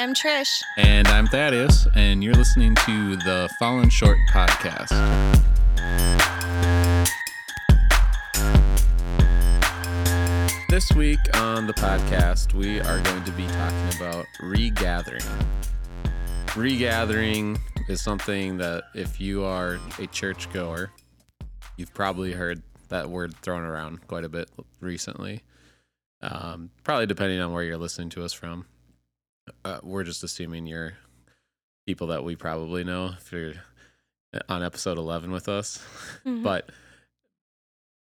I'm 0.00 0.14
Trish. 0.14 0.62
And 0.78 1.06
I'm 1.08 1.26
Thaddeus, 1.26 1.86
and 1.94 2.24
you're 2.24 2.32
listening 2.32 2.74
to 2.86 3.16
the 3.16 3.50
Fallen 3.58 3.90
Short 3.90 4.16
podcast. 4.32 4.88
This 10.70 10.90
week 10.92 11.18
on 11.34 11.66
the 11.66 11.74
podcast, 11.74 12.54
we 12.54 12.80
are 12.80 12.98
going 13.02 13.24
to 13.24 13.30
be 13.32 13.46
talking 13.48 13.96
about 13.98 14.24
regathering. 14.40 15.22
Regathering 16.56 17.58
is 17.90 18.00
something 18.00 18.56
that, 18.56 18.84
if 18.94 19.20
you 19.20 19.44
are 19.44 19.78
a 19.98 20.06
churchgoer, 20.06 20.90
you've 21.76 21.92
probably 21.92 22.32
heard 22.32 22.62
that 22.88 23.10
word 23.10 23.36
thrown 23.42 23.64
around 23.64 24.06
quite 24.08 24.24
a 24.24 24.30
bit 24.30 24.48
recently. 24.80 25.42
Um, 26.22 26.70
probably 26.84 27.04
depending 27.04 27.38
on 27.40 27.52
where 27.52 27.64
you're 27.64 27.76
listening 27.76 28.08
to 28.10 28.24
us 28.24 28.32
from. 28.32 28.64
Uh, 29.64 29.80
we're 29.82 30.04
just 30.04 30.22
assuming 30.22 30.66
you're 30.66 30.94
people 31.86 32.08
that 32.08 32.24
we 32.24 32.36
probably 32.36 32.84
know 32.84 33.12
if 33.18 33.32
you're 33.32 33.54
on 34.48 34.62
episode 34.62 34.98
11 34.98 35.30
with 35.30 35.48
us. 35.48 35.84
Mhm. 36.24 36.42
But 36.42 36.70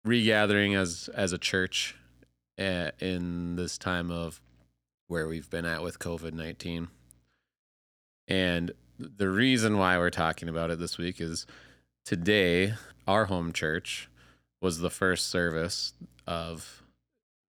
regathering 0.04 0.74
as 0.74 1.08
as 1.14 1.32
a 1.32 1.38
church 1.38 1.94
uh, 2.58 2.90
in 3.00 3.56
this 3.56 3.78
time 3.78 4.10
of 4.10 4.40
where 5.06 5.26
we've 5.26 5.48
been 5.48 5.64
at 5.64 5.82
with 5.82 5.98
COVID 5.98 6.32
19. 6.32 6.88
And 8.26 8.72
the 8.98 9.28
reason 9.28 9.78
why 9.78 9.96
we're 9.96 10.10
talking 10.10 10.48
about 10.48 10.70
it 10.70 10.78
this 10.78 10.98
week 10.98 11.20
is 11.20 11.46
today, 12.04 12.74
our 13.06 13.26
home 13.26 13.52
church 13.52 14.08
was 14.60 14.78
the 14.78 14.90
first 14.90 15.28
service 15.28 15.94
of 16.26 16.82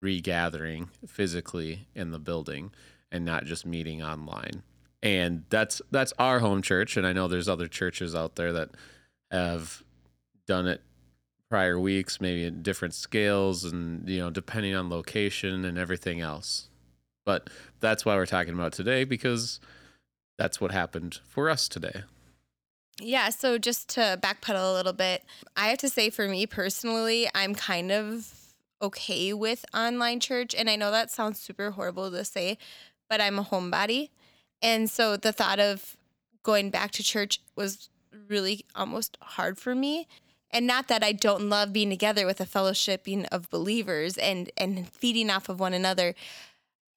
regathering 0.02 0.90
physically 1.06 1.88
in 1.94 2.12
the 2.12 2.20
building 2.20 2.72
and 3.12 3.26
not 3.26 3.46
just 3.46 3.66
meeting 3.66 4.02
online. 4.04 4.64
And 5.02 5.44
that's 5.50 5.82
that's 5.92 6.14
our 6.20 6.40
home 6.40 6.62
church 6.62 6.98
and 6.98 7.08
I 7.08 7.14
know 7.14 7.28
there's 7.28 7.48
other 7.48 7.68
churches 7.68 8.14
out 8.14 8.36
there 8.36 8.52
that 8.54 8.70
have 9.32 9.84
done 10.46 10.68
it 10.68 10.82
prior 11.50 11.80
weeks, 11.80 12.20
maybe 12.22 12.46
at 12.46 12.64
different 12.64 12.94
scales 12.94 13.64
and 13.64 14.08
you 14.10 14.20
know, 14.20 14.30
depending 14.30 14.76
on 14.76 14.90
location 14.90 15.66
and 15.66 15.78
everything 15.78 16.20
else. 16.22 16.70
But 17.26 17.50
that's 17.80 18.06
why 18.06 18.16
we're 18.16 18.26
talking 18.26 18.54
about 18.54 18.74
today 18.74 19.04
because 19.04 19.60
that's 20.38 20.60
what 20.60 20.72
happened 20.72 21.20
for 21.28 21.50
us 21.50 21.68
today. 21.68 22.04
Yeah, 23.02 23.30
so 23.30 23.58
just 23.58 23.90
to 23.90 24.20
backpedal 24.22 24.72
a 24.72 24.74
little 24.74 24.94
bit, 24.94 25.24
I 25.56 25.68
have 25.68 25.78
to 25.80 25.90
say 25.90 26.10
for 26.10 26.28
me 26.28 26.46
personally, 26.46 27.30
I'm 27.34 27.56
kind 27.56 27.92
of 27.92 28.34
okay 28.82 29.34
with 29.34 29.66
online 29.74 30.20
church. 30.20 30.56
And 30.56 30.70
I 30.70 30.76
know 30.76 30.92
that 30.92 31.12
sounds 31.12 31.40
super 31.40 31.72
horrible 31.72 32.12
to 32.12 32.26
say, 32.26 32.58
but 33.10 33.20
I'm 33.20 33.40
a 33.40 33.44
homebody. 33.44 34.10
And 34.62 34.90
so 34.90 35.18
the 35.18 35.32
thought 35.32 35.60
of 35.60 35.98
going 36.44 36.70
back 36.70 36.92
to 36.92 37.04
church 37.04 37.42
was 37.56 37.90
really 38.28 38.66
almost 38.76 39.18
hard 39.22 39.58
for 39.58 39.76
me. 39.76 40.08
And 40.52 40.66
not 40.66 40.88
that 40.88 41.04
I 41.04 41.12
don't 41.12 41.50
love 41.50 41.74
being 41.74 41.90
together 41.90 42.26
with 42.26 42.42
a 42.42 42.46
fellowshipping 42.46 43.28
of 43.32 43.50
believers 43.50 44.18
and 44.18 44.52
and 44.58 44.90
feeding 44.90 45.30
off 45.30 45.50
of 45.50 45.60
one 45.60 45.74
another. 45.74 46.16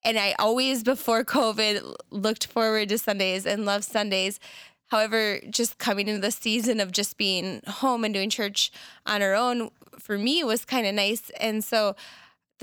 And 0.03 0.17
I 0.17 0.35
always 0.39 0.83
before 0.83 1.23
COVID 1.25 1.95
looked 2.09 2.47
forward 2.47 2.89
to 2.89 2.97
Sundays 2.97 3.45
and 3.45 3.65
loved 3.65 3.85
Sundays. 3.85 4.39
However, 4.87 5.39
just 5.49 5.77
coming 5.77 6.07
into 6.07 6.21
the 6.21 6.31
season 6.31 6.79
of 6.79 6.91
just 6.91 7.17
being 7.17 7.61
home 7.67 8.03
and 8.03 8.13
doing 8.13 8.29
church 8.29 8.71
on 9.05 9.21
our 9.21 9.33
own 9.33 9.71
for 9.99 10.17
me 10.17 10.43
was 10.43 10.65
kind 10.65 10.85
of 10.85 10.93
nice. 10.93 11.31
And 11.39 11.63
so 11.63 11.95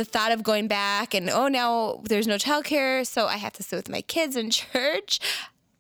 the 0.01 0.05
thought 0.07 0.33
of 0.33 0.43
going 0.43 0.67
back 0.67 1.13
and 1.13 1.29
oh 1.29 1.47
now 1.47 2.01
there's 2.05 2.27
no 2.27 2.37
childcare, 2.37 3.07
so 3.07 3.27
I 3.27 3.37
have 3.37 3.53
to 3.55 3.63
sit 3.63 3.77
with 3.77 3.91
my 3.91 4.01
kids 4.01 4.35
in 4.35 4.51
church. 4.63 5.21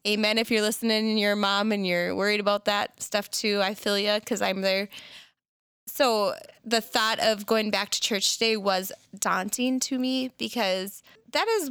Amen. 0.07 0.37
If 0.37 0.51
you're 0.51 0.61
listening 0.61 1.09
and 1.09 1.19
you're 1.19 1.33
a 1.33 1.37
mom 1.37 1.73
and 1.73 1.87
you're 1.87 2.15
worried 2.15 2.39
about 2.39 2.67
that 2.67 3.03
stuff 3.03 3.31
too, 3.31 3.61
I 3.63 3.73
feel 3.73 3.99
you 3.99 4.21
because 4.21 4.43
I'm 4.43 4.61
there. 4.61 4.91
So 5.87 6.35
the 6.63 6.83
thought 6.83 7.19
of 7.19 7.47
going 7.47 7.71
back 7.71 7.89
to 7.91 8.01
church 8.01 8.35
today 8.35 8.59
was 8.59 8.93
daunting 9.19 9.81
to 9.81 9.99
me 9.99 10.33
because 10.37 11.03
that 11.33 11.49
is 11.49 11.71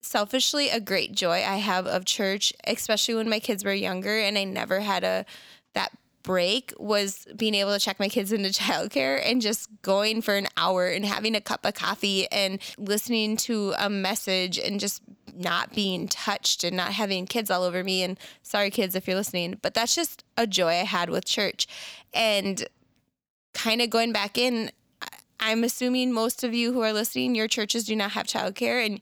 selfishly 0.00 0.68
a 0.68 0.78
great 0.78 1.10
joy 1.10 1.42
I 1.44 1.56
have 1.56 1.88
of 1.88 2.04
church, 2.04 2.52
especially 2.68 3.16
when 3.16 3.28
my 3.28 3.40
kids 3.40 3.64
were 3.64 3.74
younger 3.74 4.16
and 4.16 4.38
I 4.38 4.44
never 4.44 4.78
had 4.78 5.02
a 5.02 5.26
that 5.74 5.90
break 6.24 6.72
was 6.78 7.28
being 7.36 7.54
able 7.54 7.72
to 7.72 7.78
check 7.78 8.00
my 8.00 8.08
kids 8.08 8.32
into 8.32 8.48
childcare 8.60 9.22
and 9.24 9.40
just 9.40 9.68
going 9.82 10.20
for 10.20 10.34
an 10.34 10.48
hour 10.56 10.88
and 10.88 11.04
having 11.04 11.36
a 11.36 11.40
cup 11.40 11.64
of 11.64 11.74
coffee 11.74 12.26
and 12.32 12.58
listening 12.76 13.36
to 13.36 13.72
a 13.78 13.88
message 13.88 14.58
and 14.58 14.80
just 14.80 15.02
not 15.36 15.72
being 15.72 16.08
touched 16.08 16.64
and 16.64 16.76
not 16.76 16.92
having 16.92 17.26
kids 17.26 17.50
all 17.50 17.62
over 17.62 17.84
me. 17.84 18.02
And 18.02 18.18
sorry 18.42 18.70
kids 18.70 18.96
if 18.96 19.06
you're 19.06 19.16
listening 19.16 19.58
but 19.62 19.74
that's 19.74 19.94
just 19.94 20.24
a 20.36 20.46
joy 20.46 20.70
I 20.70 20.84
had 20.84 21.10
with 21.10 21.24
church. 21.24 21.68
And 22.12 22.66
kind 23.52 23.80
of 23.80 23.90
going 23.90 24.12
back 24.12 24.36
in 24.36 24.72
I'm 25.40 25.62
assuming 25.62 26.12
most 26.12 26.42
of 26.42 26.54
you 26.54 26.72
who 26.72 26.80
are 26.80 26.92
listening 26.92 27.34
your 27.34 27.48
churches 27.48 27.84
do 27.84 27.94
not 27.94 28.12
have 28.12 28.26
childcare. 28.26 28.84
And 28.84 29.00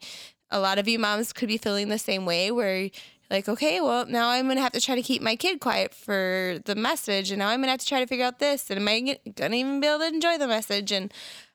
a 0.50 0.58
lot 0.58 0.78
of 0.78 0.88
you 0.88 0.98
moms 0.98 1.32
could 1.32 1.48
be 1.48 1.56
feeling 1.56 1.88
the 1.88 1.98
same 1.98 2.26
way 2.26 2.50
where 2.50 2.90
like 3.32 3.48
okay 3.48 3.80
well 3.80 4.04
now 4.06 4.28
i'm 4.28 4.46
gonna 4.46 4.60
have 4.60 4.72
to 4.72 4.80
try 4.80 4.94
to 4.94 5.02
keep 5.02 5.22
my 5.22 5.34
kid 5.34 5.58
quiet 5.58 5.94
for 5.94 6.58
the 6.66 6.74
message 6.74 7.30
and 7.30 7.38
now 7.38 7.48
i'm 7.48 7.60
gonna 7.60 7.72
have 7.72 7.80
to 7.80 7.86
try 7.86 7.98
to 7.98 8.06
figure 8.06 8.24
out 8.24 8.38
this 8.38 8.70
and 8.70 8.78
am 8.78 8.86
i 8.86 9.00
get- 9.00 9.34
gonna 9.34 9.56
even 9.56 9.80
be 9.80 9.86
able 9.86 9.98
to 9.98 10.06
enjoy 10.06 10.36
the 10.38 10.46
message? 10.46 10.92
And 10.92 11.12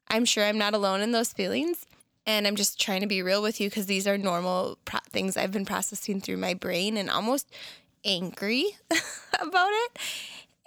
i'm 0.09 0.25
sure 0.25 0.43
i'm 0.43 0.57
not 0.57 0.73
alone 0.73 1.01
in 1.01 1.11
those 1.11 1.31
feelings 1.31 1.85
and 2.25 2.47
i'm 2.47 2.55
just 2.55 2.81
trying 2.81 3.01
to 3.01 3.07
be 3.07 3.21
real 3.21 3.41
with 3.41 3.61
you 3.61 3.69
because 3.69 3.85
these 3.85 4.07
are 4.07 4.17
normal 4.17 4.79
pro- 4.85 4.99
things 5.11 5.37
i've 5.37 5.51
been 5.51 5.65
processing 5.65 6.19
through 6.19 6.37
my 6.37 6.53
brain 6.53 6.97
and 6.97 7.09
almost 7.09 7.49
angry 8.03 8.65
about 9.39 9.69
it. 9.69 9.99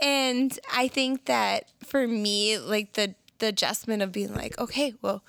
And 0.01 0.59
i 0.73 0.87
think 0.89 1.27
that 1.27 1.69
for 1.85 2.07
me 2.07 2.57
like 2.57 2.95
the 2.95 3.15
the 3.41 3.49
adjustment 3.49 4.03
of 4.03 4.13
being 4.13 4.35
like 4.35 4.59
okay 4.59 4.95
well 5.03 5.23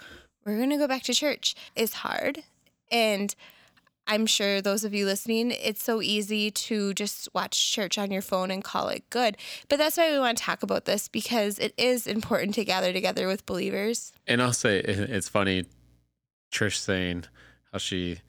we're 0.46 0.59
gonna 0.59 0.78
go 0.78 0.88
back 0.88 1.03
to 1.03 1.14
church 1.14 1.56
is 1.75 1.94
hard 1.94 2.44
and 2.91 3.36
I'm 4.08 4.26
sure 4.26 4.62
those 4.62 4.84
of 4.84 4.94
you 4.94 5.06
listening, 5.06 5.52
it's 5.52 5.84
so 5.84 6.02
easy 6.02 6.52
to 6.52 6.94
just 6.94 7.30
watch 7.34 7.72
church 7.72 7.98
on 7.98 8.12
your 8.12 8.22
phone 8.22 8.52
and 8.52 8.64
call 8.64 8.90
it 8.90 9.10
good. 9.10 9.38
But 9.70 9.78
that's 9.78 9.98
why 9.98 10.12
we 10.12 10.20
want 10.20 10.38
to 10.38 10.44
talk 10.44 10.64
about 10.64 10.86
this 10.86 11.08
because 11.08 11.60
it 11.60 11.74
is 11.78 12.08
important 12.08 12.56
to 12.56 12.66
gather 12.66 12.92
together 12.92 13.28
with 13.28 13.46
believers. 13.46 14.12
And 14.28 14.42
I'll 14.42 14.54
say 14.54 14.80
it's 14.80 15.30
funny, 15.30 15.66
Trish 16.52 16.78
saying 16.78 17.26
how 17.72 17.78
she 17.78 18.20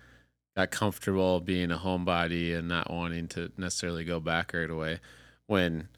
got 0.57 0.71
comfortable 0.71 1.41
being 1.41 1.73
a 1.73 1.79
homebody 1.79 2.57
and 2.57 2.69
not 2.69 2.91
wanting 2.91 3.27
to 3.29 3.51
necessarily 3.57 4.05
go 4.05 4.21
back 4.21 4.53
right 4.55 4.71
away. 4.71 5.01
When 5.47 5.89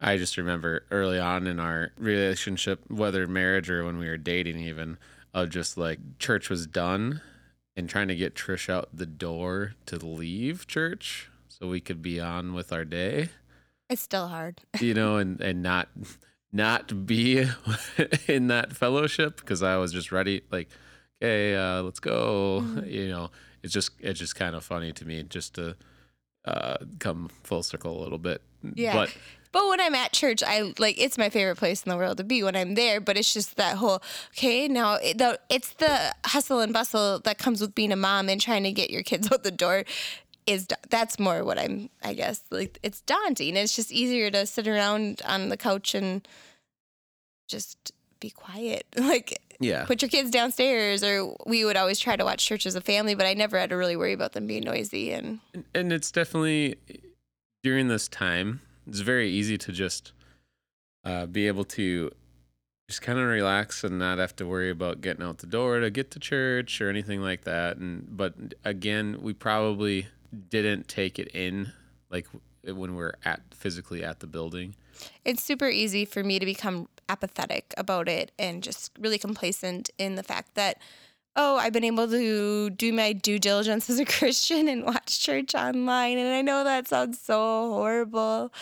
I 0.00 0.16
just 0.16 0.36
remember 0.36 0.84
early 0.90 1.18
on 1.18 1.46
in 1.46 1.58
our 1.58 1.92
relationship, 1.98 2.80
whether 2.88 3.26
marriage 3.26 3.68
or 3.68 3.84
when 3.84 3.98
we 3.98 4.08
were 4.08 4.16
dating, 4.16 4.60
even, 4.60 4.98
of 5.34 5.50
just 5.50 5.76
like 5.76 5.98
church 6.18 6.48
was 6.48 6.66
done 6.66 7.20
and 7.76 7.88
trying 7.88 8.08
to 8.08 8.14
get 8.14 8.34
Trish 8.34 8.68
out 8.68 8.88
the 8.92 9.06
door 9.06 9.74
to 9.86 9.96
leave 9.96 10.66
church 10.66 11.28
so 11.48 11.68
we 11.68 11.80
could 11.80 12.02
be 12.02 12.20
on 12.20 12.54
with 12.54 12.72
our 12.72 12.84
day 12.84 13.28
It's 13.88 14.02
still 14.02 14.28
hard. 14.28 14.60
you 14.80 14.94
know, 14.94 15.16
and 15.16 15.40
and 15.40 15.62
not 15.62 15.88
not 16.52 17.06
be 17.06 17.44
in 18.28 18.46
that 18.48 18.72
fellowship 18.76 19.36
because 19.36 19.62
I 19.62 19.76
was 19.76 19.92
just 19.92 20.12
ready, 20.12 20.42
like, 20.52 20.68
okay, 21.22 21.56
uh, 21.56 21.82
let's 21.82 22.00
go. 22.00 22.62
Mhm. 22.64 22.86
You 22.90 23.08
know, 23.08 23.30
it's 23.62 23.72
just 23.72 23.90
it's 24.00 24.18
just 24.20 24.36
kind 24.36 24.54
of 24.54 24.64
funny 24.64 24.92
to 24.92 25.04
me 25.04 25.22
just 25.24 25.54
to 25.54 25.76
uh, 26.44 26.76
come 26.98 27.28
full 27.42 27.62
circle 27.62 27.98
a 27.98 28.02
little 28.02 28.18
bit. 28.18 28.42
Yeah. 28.74 28.94
But 28.94 29.16
But 29.54 29.68
when 29.68 29.80
I'm 29.80 29.94
at 29.94 30.12
church, 30.12 30.42
I 30.42 30.72
like 30.80 31.00
it's 31.00 31.16
my 31.16 31.30
favorite 31.30 31.54
place 31.54 31.84
in 31.84 31.90
the 31.90 31.96
world 31.96 32.16
to 32.16 32.24
be 32.24 32.42
when 32.42 32.56
I'm 32.56 32.74
there. 32.74 33.00
But 33.00 33.16
it's 33.16 33.32
just 33.32 33.54
that 33.54 33.76
whole 33.76 34.02
okay 34.36 34.66
now 34.66 34.94
it, 34.94 35.18
the, 35.18 35.38
it's 35.48 35.74
the 35.74 36.12
hustle 36.26 36.58
and 36.58 36.72
bustle 36.72 37.20
that 37.20 37.38
comes 37.38 37.60
with 37.60 37.72
being 37.72 37.92
a 37.92 37.96
mom 37.96 38.28
and 38.28 38.40
trying 38.40 38.64
to 38.64 38.72
get 38.72 38.90
your 38.90 39.04
kids 39.04 39.28
out 39.32 39.44
the 39.44 39.52
door. 39.52 39.84
Is 40.48 40.66
that's 40.90 41.20
more 41.20 41.44
what 41.44 41.56
I'm 41.56 41.88
I 42.02 42.14
guess 42.14 42.42
like 42.50 42.80
it's 42.82 43.00
daunting. 43.02 43.56
It's 43.56 43.76
just 43.76 43.92
easier 43.92 44.28
to 44.32 44.44
sit 44.44 44.66
around 44.66 45.22
on 45.24 45.50
the 45.50 45.56
couch 45.56 45.94
and 45.94 46.26
just 47.46 47.92
be 48.18 48.30
quiet. 48.30 48.86
Like 48.98 49.40
yeah, 49.60 49.84
put 49.84 50.02
your 50.02 50.08
kids 50.08 50.32
downstairs, 50.32 51.04
or 51.04 51.32
we 51.46 51.64
would 51.64 51.76
always 51.76 52.00
try 52.00 52.16
to 52.16 52.24
watch 52.24 52.44
church 52.44 52.66
as 52.66 52.74
a 52.74 52.80
family. 52.80 53.14
But 53.14 53.26
I 53.26 53.34
never 53.34 53.56
had 53.56 53.70
to 53.70 53.76
really 53.76 53.94
worry 53.94 54.12
about 54.12 54.32
them 54.32 54.48
being 54.48 54.64
noisy 54.64 55.12
and 55.12 55.38
and, 55.54 55.64
and 55.72 55.92
it's 55.92 56.10
definitely 56.10 56.74
during 57.62 57.86
this 57.86 58.08
time, 58.08 58.60
it's 58.86 59.00
very 59.00 59.30
easy 59.30 59.58
to 59.58 59.72
just 59.72 60.12
uh, 61.04 61.26
be 61.26 61.46
able 61.46 61.64
to 61.64 62.10
just 62.88 63.02
kind 63.02 63.18
of 63.18 63.26
relax 63.26 63.82
and 63.82 63.98
not 63.98 64.18
have 64.18 64.36
to 64.36 64.46
worry 64.46 64.70
about 64.70 65.00
getting 65.00 65.22
out 65.22 65.38
the 65.38 65.46
door 65.46 65.80
to 65.80 65.90
get 65.90 66.10
to 66.10 66.18
church 66.18 66.80
or 66.80 66.90
anything 66.90 67.22
like 67.22 67.44
that. 67.44 67.76
And 67.78 68.06
but 68.16 68.34
again, 68.64 69.18
we 69.22 69.32
probably 69.32 70.06
didn't 70.50 70.88
take 70.88 71.18
it 71.18 71.28
in 71.34 71.72
like 72.10 72.26
when 72.64 72.94
we're 72.94 73.14
at 73.24 73.42
physically 73.54 74.04
at 74.04 74.20
the 74.20 74.26
building. 74.26 74.74
it's 75.24 75.42
super 75.42 75.68
easy 75.68 76.04
for 76.04 76.22
me 76.22 76.38
to 76.38 76.46
become 76.46 76.88
apathetic 77.08 77.74
about 77.76 78.08
it 78.08 78.32
and 78.38 78.62
just 78.62 78.92
really 78.98 79.18
complacent 79.18 79.90
in 79.98 80.14
the 80.14 80.22
fact 80.22 80.54
that 80.54 80.78
oh, 81.36 81.56
I've 81.56 81.72
been 81.72 81.84
able 81.84 82.08
to 82.08 82.70
do 82.70 82.92
my 82.92 83.12
due 83.12 83.38
diligence 83.38 83.90
as 83.90 83.98
a 83.98 84.04
Christian 84.18 84.68
and 84.68 84.84
watch 84.84 85.20
church 85.20 85.54
online. 85.54 86.18
And 86.18 86.28
I 86.28 86.42
know 86.42 86.64
that 86.64 86.88
sounds 86.88 87.20
so 87.20 87.72
horrible, 87.72 88.52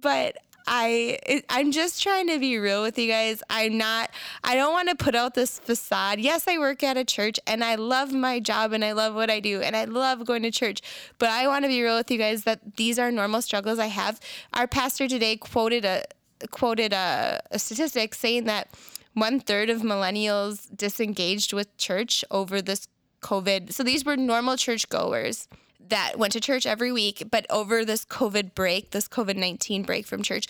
but 0.00 0.36
I 0.68 1.18
it, 1.24 1.44
I'm 1.48 1.70
just 1.70 2.02
trying 2.02 2.26
to 2.28 2.38
be 2.38 2.58
real 2.58 2.82
with 2.82 2.98
you 2.98 3.08
guys. 3.08 3.42
I'm 3.48 3.78
not 3.78 4.10
I 4.42 4.56
don't 4.56 4.72
want 4.72 4.88
to 4.88 4.96
put 4.96 5.14
out 5.14 5.34
this 5.34 5.58
facade. 5.60 6.18
Yes, 6.18 6.48
I 6.48 6.58
work 6.58 6.82
at 6.82 6.96
a 6.96 7.04
church 7.04 7.38
and 7.46 7.62
I 7.62 7.76
love 7.76 8.12
my 8.12 8.40
job 8.40 8.72
and 8.72 8.84
I 8.84 8.92
love 8.92 9.14
what 9.14 9.30
I 9.30 9.38
do 9.38 9.60
and 9.60 9.76
I 9.76 9.84
love 9.84 10.24
going 10.26 10.42
to 10.42 10.50
church, 10.50 10.82
but 11.18 11.28
I 11.28 11.46
want 11.46 11.64
to 11.64 11.68
be 11.68 11.82
real 11.82 11.96
with 11.96 12.10
you 12.10 12.18
guys 12.18 12.44
that 12.44 12.76
these 12.76 12.98
are 12.98 13.12
normal 13.12 13.42
struggles 13.42 13.78
I 13.78 13.86
have. 13.86 14.18
Our 14.54 14.66
pastor 14.66 15.06
today 15.06 15.36
quoted 15.36 15.84
a 15.84 16.04
quoted 16.50 16.92
a, 16.92 17.40
a 17.52 17.58
statistic 17.58 18.14
saying 18.14 18.44
that 18.44 18.68
one 19.16 19.40
third 19.40 19.70
of 19.70 19.80
millennials 19.80 20.68
disengaged 20.76 21.54
with 21.54 21.74
church 21.78 22.22
over 22.30 22.60
this 22.60 22.86
COVID. 23.22 23.72
So 23.72 23.82
these 23.82 24.04
were 24.04 24.14
normal 24.14 24.58
church 24.58 24.90
goers 24.90 25.48
that 25.88 26.18
went 26.18 26.34
to 26.34 26.40
church 26.40 26.66
every 26.66 26.92
week, 26.92 27.24
but 27.30 27.46
over 27.48 27.82
this 27.82 28.04
COVID 28.04 28.54
break, 28.54 28.90
this 28.90 29.08
COVID 29.08 29.36
19 29.36 29.84
break 29.84 30.06
from 30.06 30.22
church, 30.22 30.48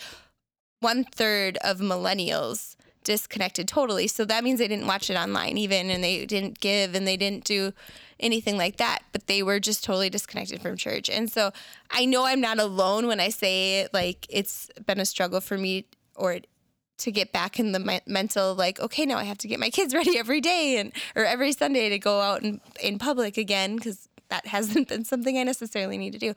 one 0.80 1.04
third 1.04 1.58
of 1.58 1.78
millennials 1.78 2.74
disconnected 3.04 3.68
totally. 3.68 4.08
So 4.08 4.24
that 4.24 4.42
means 4.42 4.58
they 4.58 4.66
didn't 4.66 4.88
watch 4.88 5.10
it 5.10 5.16
online 5.16 5.58
even 5.58 5.88
and 5.88 6.02
they 6.02 6.26
didn't 6.26 6.58
give 6.58 6.96
and 6.96 7.06
they 7.06 7.16
didn't 7.16 7.44
do 7.44 7.72
anything 8.18 8.58
like 8.58 8.78
that, 8.78 9.04
but 9.12 9.28
they 9.28 9.44
were 9.44 9.60
just 9.60 9.84
totally 9.84 10.10
disconnected 10.10 10.60
from 10.60 10.76
church. 10.76 11.08
And 11.08 11.30
so 11.30 11.52
I 11.92 12.04
know 12.04 12.26
I'm 12.26 12.40
not 12.40 12.58
alone 12.58 13.06
when 13.06 13.20
I 13.20 13.28
say 13.28 13.86
like 13.92 14.26
it's 14.28 14.70
been 14.86 14.98
a 14.98 15.06
struggle 15.06 15.40
for 15.40 15.56
me 15.56 15.84
or 16.16 16.40
to 16.98 17.10
get 17.10 17.32
back 17.32 17.58
in 17.58 17.72
the 17.72 18.00
mental 18.06 18.54
like 18.54 18.80
okay 18.80 19.04
now 19.04 19.18
i 19.18 19.24
have 19.24 19.38
to 19.38 19.48
get 19.48 19.60
my 19.60 19.70
kids 19.70 19.94
ready 20.00 20.18
every 20.18 20.40
day 20.40 20.78
and 20.78 20.92
or 21.14 21.24
every 21.24 21.52
sunday 21.52 21.88
to 21.88 21.98
go 21.98 22.20
out 22.20 22.42
in, 22.42 22.60
in 22.82 22.98
public 22.98 23.36
again 23.36 23.76
because 23.76 24.08
that 24.28 24.46
hasn't 24.46 24.88
been 24.88 25.04
something 25.04 25.38
I 25.38 25.42
necessarily 25.42 25.98
need 25.98 26.12
to 26.12 26.18
do. 26.18 26.34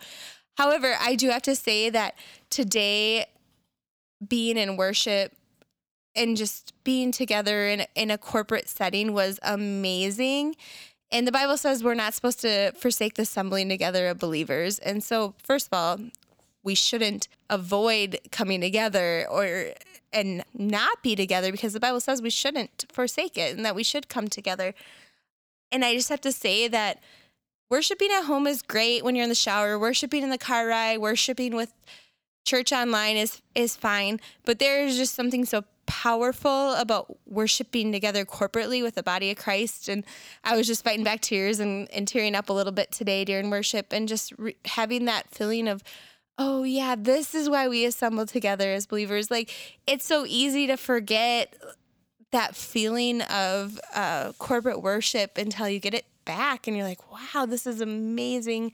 However, 0.57 0.95
I 1.00 1.15
do 1.15 1.29
have 1.29 1.41
to 1.44 1.56
say 1.56 1.89
that 1.89 2.15
today, 2.50 3.25
being 4.27 4.57
in 4.57 4.75
worship 4.75 5.33
and 6.15 6.35
just 6.35 6.73
being 6.83 7.12
together 7.12 7.67
in, 7.67 7.85
in 7.95 8.12
a 8.12 8.17
corporate 8.17 8.67
setting 8.67 9.13
was 9.13 9.39
amazing. 9.44 10.55
And 11.12 11.25
the 11.25 11.31
Bible 11.31 11.55
says 11.55 11.83
we're 11.83 11.94
not 11.94 12.13
supposed 12.13 12.41
to 12.41 12.73
forsake 12.73 13.13
the 13.13 13.21
assembling 13.21 13.69
together 13.69 14.07
of 14.07 14.19
believers. 14.19 14.77
And 14.79 15.03
so, 15.03 15.35
first 15.41 15.67
of 15.67 15.73
all, 15.73 16.00
we 16.62 16.75
shouldn't 16.75 17.29
avoid 17.50 18.19
coming 18.31 18.59
together 18.59 19.25
or 19.29 19.71
and 20.11 20.44
not 20.53 21.01
be 21.03 21.15
together 21.15 21.51
because 21.51 21.73
the 21.73 21.79
Bible 21.79 22.00
says 22.00 22.21
we 22.21 22.29
shouldn't 22.29 22.85
forsake 22.91 23.38
it 23.38 23.56
and 23.56 23.65
that 23.65 23.75
we 23.75 23.83
should 23.83 24.09
come 24.09 24.27
together. 24.27 24.73
And 25.71 25.85
I 25.85 25.94
just 25.95 26.09
have 26.09 26.21
to 26.21 26.31
say 26.31 26.67
that 26.67 27.01
worshiping 27.69 28.09
at 28.11 28.25
home 28.25 28.47
is 28.47 28.61
great 28.61 29.03
when 29.03 29.15
you're 29.15 29.23
in 29.23 29.29
the 29.29 29.35
shower. 29.35 29.77
Worshiping 29.77 30.23
in 30.23 30.29
the 30.29 30.38
car 30.38 30.67
ride, 30.67 30.97
worshiping 30.97 31.56
with 31.56 31.73
church 32.45 32.71
online 32.71 33.17
is 33.17 33.41
is 33.53 33.75
fine. 33.75 34.19
But 34.45 34.59
there 34.59 34.83
is 34.85 34.97
just 34.97 35.13
something 35.13 35.45
so 35.45 35.63
powerful 35.85 36.75
about 36.75 37.17
worshiping 37.25 37.91
together 37.91 38.23
corporately 38.23 38.83
with 38.83 38.94
the 38.94 39.01
body 39.01 39.31
of 39.31 39.38
Christ. 39.38 39.89
And 39.89 40.05
I 40.44 40.55
was 40.55 40.67
just 40.67 40.83
fighting 40.83 41.03
back 41.03 41.19
tears 41.19 41.59
and, 41.59 41.89
and 41.91 42.07
tearing 42.07 42.35
up 42.35 42.50
a 42.50 42.53
little 42.53 42.71
bit 42.71 42.91
today 42.91 43.25
during 43.25 43.50
worship 43.50 43.88
and 43.91 44.07
just 44.07 44.31
re- 44.38 44.55
having 44.65 45.05
that 45.05 45.31
feeling 45.31 45.67
of, 45.67 45.83
oh, 46.39 46.63
yeah, 46.63 46.95
this 46.97 47.36
is 47.36 47.50
why 47.50 47.68
we 47.68 47.86
assemble 47.86 48.25
together 48.25 48.71
as 48.71 48.88
believers. 48.88 49.30
Like, 49.30 49.51
it's 49.86 50.06
so 50.06 50.25
easy 50.25 50.65
to 50.68 50.77
forget 50.77 51.56
that 52.31 52.56
feeling 52.56 53.21
of 53.24 53.80
uh, 53.94 54.31
corporate 54.39 54.81
worship 54.81 55.38
until 55.38 55.68
you 55.68 55.80
get 55.80 55.94
it 55.94 56.06
back 56.24 56.65
and 56.65 56.77
you're 56.77 56.88
like, 56.88 57.01
wow, 57.12 57.45
this 57.45 57.68
is 57.68 57.81
amazing 57.81 58.71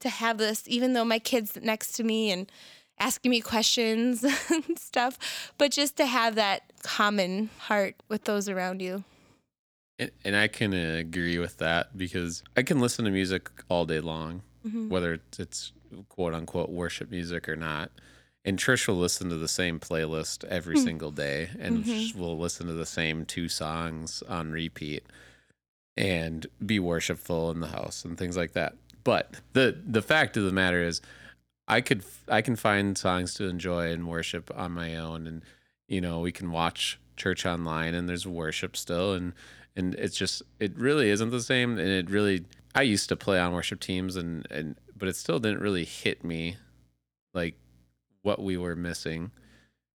to 0.00 0.10
have 0.10 0.36
this, 0.36 0.64
even 0.66 0.92
though 0.92 1.04
my 1.04 1.18
kid's 1.18 1.56
next 1.62 1.92
to 1.92 2.04
me 2.04 2.30
and 2.30 2.52
asking 2.98 3.30
me 3.30 3.40
questions 3.40 4.22
and 4.50 4.78
stuff, 4.78 5.52
but 5.56 5.70
just 5.70 5.96
to 5.96 6.04
have 6.04 6.34
that 6.34 6.64
common 6.82 7.48
heart 7.60 7.94
with 8.08 8.24
those 8.24 8.48
around 8.48 8.82
you. 8.82 9.04
And, 9.98 10.10
and 10.24 10.36
I 10.36 10.48
can 10.48 10.74
agree 10.74 11.38
with 11.38 11.56
that 11.58 11.96
because 11.96 12.42
I 12.56 12.62
can 12.62 12.80
listen 12.80 13.06
to 13.06 13.10
music 13.10 13.50
all 13.70 13.86
day 13.86 14.00
long, 14.00 14.42
mm-hmm. 14.66 14.90
whether 14.90 15.18
it's 15.38 15.72
quote 16.08 16.34
unquote 16.34 16.70
worship 16.70 17.10
music 17.10 17.48
or 17.48 17.56
not. 17.56 17.90
And 18.44 18.58
Trish 18.58 18.86
will 18.86 18.96
listen 18.96 19.28
to 19.30 19.36
the 19.36 19.48
same 19.48 19.80
playlist 19.80 20.44
every 20.44 20.76
mm-hmm. 20.76 20.84
single 20.84 21.10
day 21.10 21.50
and 21.58 21.84
mm-hmm. 21.84 22.18
we'll 22.18 22.38
listen 22.38 22.66
to 22.68 22.74
the 22.74 22.86
same 22.86 23.24
two 23.24 23.48
songs 23.48 24.22
on 24.28 24.52
repeat 24.52 25.04
and 25.96 26.46
be 26.64 26.78
worshipful 26.78 27.50
in 27.50 27.60
the 27.60 27.68
house 27.68 28.04
and 28.04 28.16
things 28.16 28.36
like 28.36 28.52
that. 28.52 28.74
But 29.02 29.40
the 29.52 29.76
the 29.84 30.02
fact 30.02 30.36
of 30.36 30.44
the 30.44 30.52
matter 30.52 30.82
is 30.82 31.00
I 31.68 31.80
could 31.80 32.04
I 32.28 32.42
can 32.42 32.56
find 32.56 32.96
songs 32.96 33.34
to 33.34 33.44
enjoy 33.44 33.90
and 33.92 34.06
worship 34.06 34.50
on 34.54 34.72
my 34.72 34.96
own 34.96 35.26
and 35.26 35.42
you 35.88 36.00
know, 36.00 36.20
we 36.20 36.32
can 36.32 36.50
watch 36.50 36.98
church 37.16 37.46
online 37.46 37.94
and 37.94 38.08
there's 38.08 38.26
worship 38.26 38.76
still 38.76 39.14
and 39.14 39.32
and 39.74 39.94
it's 39.94 40.16
just 40.16 40.42
it 40.60 40.76
really 40.76 41.10
isn't 41.10 41.30
the 41.30 41.40
same 41.40 41.78
and 41.78 41.88
it 41.88 42.10
really 42.10 42.44
I 42.74 42.82
used 42.82 43.08
to 43.08 43.16
play 43.16 43.38
on 43.38 43.52
worship 43.52 43.80
teams 43.80 44.16
and 44.16 44.46
and 44.50 44.76
but 44.96 45.08
it 45.08 45.16
still 45.16 45.38
didn't 45.38 45.60
really 45.60 45.84
hit 45.84 46.24
me 46.24 46.56
like 47.34 47.54
what 48.22 48.42
we 48.42 48.56
were 48.56 48.76
missing 48.76 49.30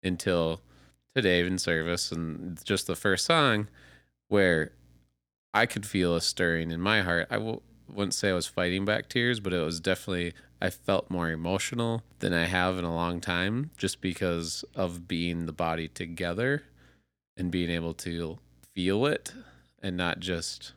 until 0.03 0.61
today 1.15 1.41
in 1.41 1.59
service 1.59 2.13
and 2.13 2.63
just 2.65 2.87
the 2.87 2.97
first 2.97 3.25
song 3.25 3.69
where 4.29 4.73
I 5.55 5.67
could 5.67 5.87
feel 5.87 6.15
a 6.15 6.21
stirring 6.21 6.71
in 6.71 6.81
my 6.81 7.03
heart. 7.03 7.29
I 7.31 7.37
w- 7.37 7.61
wouldn't 7.89 8.15
say 8.15 8.31
I 8.31 8.35
was 8.35 8.47
fighting 8.47 8.85
back 8.85 9.09
tears, 9.09 9.41
but 9.41 9.53
it 9.53 9.61
was 9.61 9.81
definitely, 9.81 10.35
I 10.61 10.71
felt 10.71 11.11
more 11.11 11.31
emotional 11.31 12.03
than 12.19 12.33
I 12.33 12.45
have 12.45 12.79
in 12.79 12.85
a 12.85 12.95
long 12.95 13.21
time 13.21 13.71
just 13.77 14.01
because 14.01 14.65
of 14.75 15.09
being 15.09 15.47
the 15.47 15.53
body 15.53 15.89
together 15.89 16.65
and 17.37 17.51
being 17.51 17.71
able 17.71 17.95
to 17.95 18.39
feel 18.75 19.07
it 19.07 19.33
and 19.83 19.97
not 19.97 20.21
just 20.21 20.73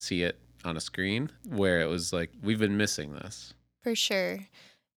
see 0.00 0.22
it 0.22 0.38
on 0.64 0.76
a 0.76 0.80
screen 0.80 1.30
where 1.48 1.80
it 1.80 1.86
was 1.86 2.12
like, 2.12 2.30
we've 2.42 2.58
been 2.58 2.76
missing 2.76 3.12
this. 3.14 3.54
For 3.82 3.94
sure. 3.94 4.40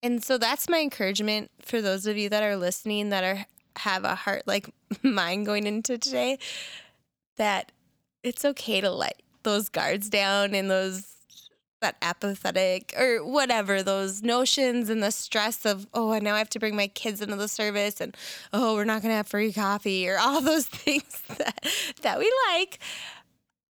And 0.01 0.23
so 0.23 0.37
that's 0.37 0.67
my 0.67 0.79
encouragement 0.81 1.49
for 1.61 1.81
those 1.81 2.05
of 2.05 2.17
you 2.17 2.29
that 2.29 2.43
are 2.43 2.57
listening 2.57 3.09
that 3.09 3.23
are 3.23 3.45
have 3.77 4.03
a 4.03 4.15
heart 4.15 4.43
like 4.45 4.69
mine 5.03 5.43
going 5.43 5.65
into 5.65 5.97
today 5.97 6.37
that 7.37 7.71
it's 8.21 8.45
okay 8.45 8.79
to 8.81 8.91
let 8.91 9.21
those 9.43 9.69
guards 9.69 10.09
down 10.09 10.53
and 10.53 10.69
those 10.69 11.07
that 11.81 11.97
apathetic 12.01 12.93
or 12.97 13.25
whatever 13.25 13.83
those 13.83 14.21
notions 14.21 14.89
and 14.89 15.03
the 15.03 15.11
stress 15.11 15.65
of 15.65 15.85
oh 15.93 16.17
now 16.19 16.33
I 16.35 16.37
have 16.37 16.49
to 16.51 16.59
bring 16.59 16.75
my 16.75 16.87
kids 16.87 17.21
into 17.21 17.35
the 17.35 17.49
service 17.49 17.99
and 17.99 18.15
oh 18.53 18.75
we're 18.75 18.85
not 18.85 19.01
gonna 19.01 19.15
have 19.15 19.27
free 19.27 19.51
coffee 19.51 20.07
or 20.07 20.17
all 20.19 20.39
those 20.41 20.65
things 20.67 21.21
that 21.37 21.65
that 22.01 22.19
we 22.19 22.31
like. 22.53 22.79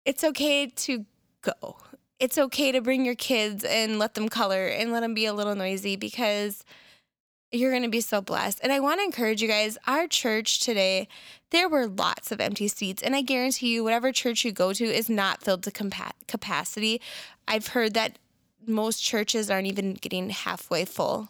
It's 0.05 0.23
okay 0.23 0.66
to 0.69 1.05
go. 1.47 1.76
It's 2.19 2.38
okay 2.38 2.73
to 2.73 2.81
bring 2.81 3.05
your 3.05 3.15
kids 3.15 3.65
and 3.65 3.99
let 3.99 4.15
them 4.15 4.29
color 4.29 4.67
and 4.67 4.93
let 4.93 5.00
them 5.00 5.15
be 5.15 5.26
a 5.26 5.35
little 5.35 5.55
noisy 5.55 5.97
because 5.97 6.65
you're 7.53 7.71
going 7.71 7.83
to 7.83 7.88
be 7.88 8.00
so 8.00 8.21
blessed. 8.21 8.61
And 8.62 8.73
I 8.73 8.81
want 8.81 9.00
to 9.00 9.05
encourage 9.05 9.43
you 9.43 9.49
guys, 9.49 9.79
our 9.87 10.07
church 10.07 10.61
today, 10.61 11.09
there 11.50 11.69
were 11.69 11.87
lots 11.87 12.33
of 12.33 12.41
empty 12.41 12.69
seats. 12.69 13.03
And 13.03 13.15
I 13.15 13.23
guarantee 13.23 13.75
you, 13.75 13.85
whatever 13.85 14.12
church 14.12 14.45
you 14.45 14.53
go 14.53 14.73
to 14.73 14.85
is 14.85 15.09
not 15.09 15.43
filled 15.43 15.62
to 15.65 15.71
compa- 15.71 16.12
capacity. 16.26 17.00
I've 17.47 17.69
heard 17.69 17.95
that 17.95 18.19
most 18.67 19.03
churches 19.03 19.50
aren't 19.50 19.69
even 19.69 19.95
getting 19.95 20.31
halfway 20.31 20.85
full. 20.85 21.29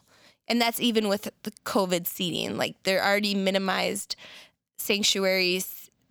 And 0.48 0.60
that's 0.60 0.80
even 0.80 1.08
with 1.08 1.30
the 1.42 1.50
COVID 1.64 2.06
seating. 2.06 2.56
Like 2.56 2.76
they're 2.84 3.04
already 3.04 3.34
minimized 3.34 4.16
sanctuary 4.78 5.58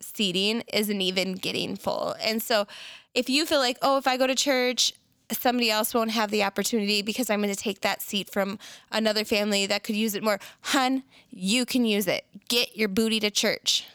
seating 0.00 0.62
isn't 0.72 1.00
even 1.00 1.34
getting 1.34 1.76
full. 1.76 2.14
And 2.20 2.42
so 2.42 2.66
if 3.14 3.28
you 3.28 3.46
feel 3.46 3.58
like, 3.58 3.78
oh, 3.82 3.96
if 3.96 4.06
I 4.06 4.16
go 4.16 4.26
to 4.26 4.34
church, 4.34 4.92
somebody 5.32 5.70
else 5.70 5.94
won't 5.94 6.10
have 6.12 6.30
the 6.30 6.44
opportunity 6.44 7.02
because 7.02 7.30
I'm 7.30 7.42
going 7.42 7.54
to 7.54 7.60
take 7.60 7.80
that 7.80 8.02
seat 8.02 8.30
from 8.30 8.58
another 8.92 9.24
family 9.24 9.66
that 9.66 9.82
could 9.82 9.96
use 9.96 10.14
it 10.14 10.22
more. 10.22 10.38
Hun, 10.60 11.02
you 11.30 11.64
can 11.64 11.84
use 11.84 12.06
it. 12.06 12.24
Get 12.48 12.76
your 12.76 12.88
booty 12.88 13.20
to 13.20 13.30
church. 13.30 13.86